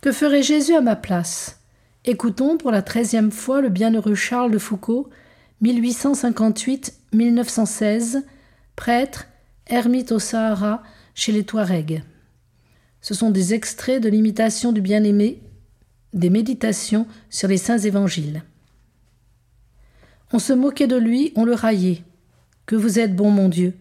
[0.00, 1.58] Que ferait Jésus à ma place?
[2.04, 5.10] Écoutons pour la treizième fois le bienheureux Charles de Foucault,
[5.60, 8.22] 1858-1916,
[8.76, 9.26] prêtre,
[9.66, 10.84] ermite au Sahara,
[11.16, 12.04] chez les Touaregs.
[13.00, 15.42] Ce sont des extraits de l'imitation du bien-aimé,
[16.12, 18.44] des méditations sur les saints évangiles.
[20.32, 22.04] On se moquait de lui, on le raillait.
[22.66, 23.74] Que vous êtes bon, mon Dieu,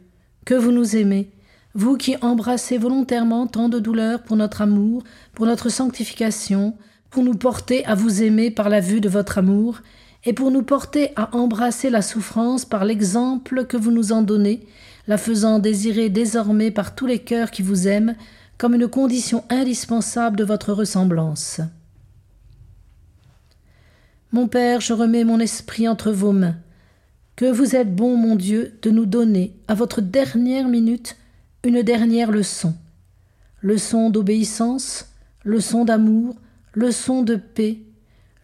[0.46, 1.30] que vous nous aimez,
[1.78, 5.04] vous qui embrassez volontairement tant de douleurs pour notre amour,
[5.36, 6.76] pour notre sanctification,
[7.12, 9.82] pour nous porter à vous aimer par la vue de votre amour,
[10.26, 14.66] et pour nous porter à embrasser la souffrance par l'exemple que vous nous en donnez,
[15.08, 18.16] la faisant désirer désormais par tous les cœurs qui vous aiment,
[18.58, 21.62] comme une condition indispensable de votre ressemblance.
[24.32, 26.56] Mon Père, je remets mon esprit entre vos mains.
[27.36, 31.16] Que vous êtes bon, mon Dieu, de nous donner, à votre dernière minute,
[31.68, 32.74] une dernière leçon.
[33.62, 35.10] Leçon d'obéissance,
[35.44, 36.36] leçon d'amour,
[36.74, 37.80] leçon de paix,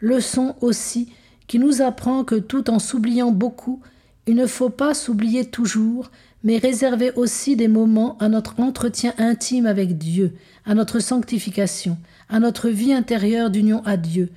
[0.01, 1.09] leçon aussi
[1.47, 3.81] qui nous apprend que tout en s'oubliant beaucoup,
[4.27, 6.11] il ne faut pas s'oublier toujours,
[6.43, 10.33] mais réserver aussi des moments à notre entretien intime avec Dieu,
[10.65, 14.31] à notre sanctification, à notre vie intérieure d'union à Dieu,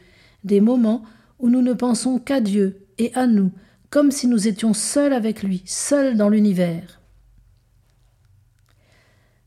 [0.45, 1.03] des moments
[1.41, 3.51] où nous ne pensons qu'à Dieu et à nous,
[3.91, 6.96] comme si nous étions seuls avec lui, seuls dans l'univers.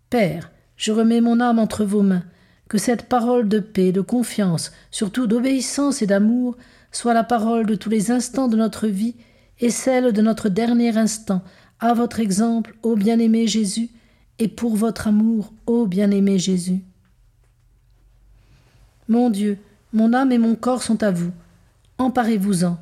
[0.09, 2.23] Père, je remets mon âme entre vos mains,
[2.67, 6.57] que cette parole de paix, de confiance, surtout d'obéissance et d'amour,
[6.91, 9.15] soit la parole de tous les instants de notre vie
[9.59, 11.43] et celle de notre dernier instant,
[11.79, 13.89] à votre exemple, ô bien-aimé Jésus,
[14.39, 16.81] et pour votre amour, ô bien-aimé Jésus.
[19.07, 19.57] Mon Dieu,
[19.93, 21.31] mon âme et mon corps sont à vous.
[21.97, 22.77] Emparez-vous-en.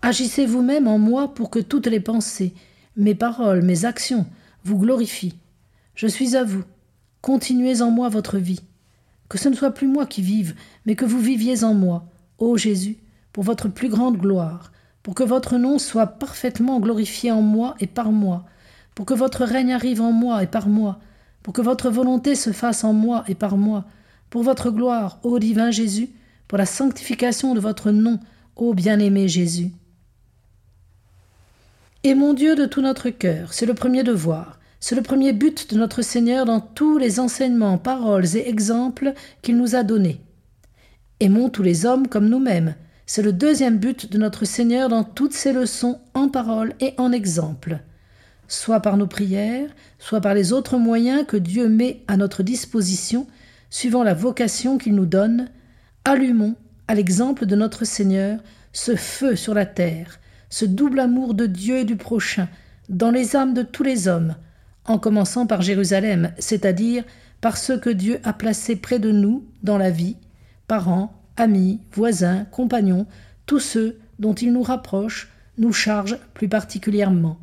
[0.00, 2.54] Agissez vous-même en moi pour que toutes les pensées,
[2.96, 4.26] mes paroles, mes actions
[4.64, 5.34] vous glorifient.
[5.94, 6.64] Je suis à vous.
[7.20, 8.60] Continuez en moi votre vie.
[9.28, 10.54] Que ce ne soit plus moi qui vive,
[10.86, 12.06] mais que vous viviez en moi,
[12.38, 12.98] ô Jésus,
[13.32, 17.86] pour votre plus grande gloire, pour que votre nom soit parfaitement glorifié en moi et
[17.86, 18.44] par moi,
[18.94, 20.98] pour que votre règne arrive en moi et par moi,
[21.42, 23.84] pour que votre volonté se fasse en moi et par moi,
[24.30, 26.10] pour votre gloire, ô divin Jésus,
[26.48, 28.18] pour la sanctification de votre nom,
[28.56, 29.72] ô bien-aimé Jésus.
[32.04, 35.72] Et mon Dieu de tout notre cœur, c'est le premier devoir, c'est le premier but
[35.72, 40.20] de notre Seigneur dans tous les enseignements, paroles et exemples qu'il nous a donnés.
[41.20, 42.74] Aimons tous les hommes comme nous-mêmes,
[43.06, 47.12] c'est le deuxième but de notre Seigneur dans toutes ses leçons en paroles et en
[47.12, 47.78] exemples.
[48.48, 49.70] Soit par nos prières,
[50.00, 53.28] soit par les autres moyens que Dieu met à notre disposition,
[53.70, 55.48] suivant la vocation qu'il nous donne,
[56.04, 56.56] allumons
[56.88, 58.40] à l'exemple de notre Seigneur,
[58.72, 60.18] ce feu sur la terre,
[60.50, 62.48] ce double amour de Dieu et du prochain,
[62.88, 64.34] dans les âmes de tous les hommes,
[64.84, 67.04] en commençant par Jérusalem, c'est-à-dire
[67.40, 70.16] par ceux que Dieu a placés près de nous dans la vie,
[70.68, 73.06] parents, amis, voisins, compagnons,
[73.46, 75.28] tous ceux dont il nous rapproche,
[75.58, 77.38] nous charge plus particulièrement.